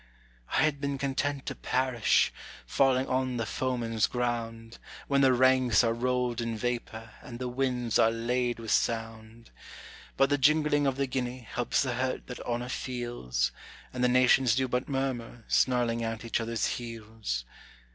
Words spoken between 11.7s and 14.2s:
the hurt that honor feels, And the